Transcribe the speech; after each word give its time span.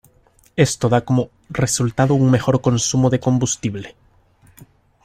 Esto 0.55 0.89
da 0.89 1.05
como 1.05 1.29
resultado 1.51 2.15
un 2.15 2.31
mejor 2.31 2.59
consumo 2.59 3.11
de 3.11 3.19
combustible. 3.19 3.95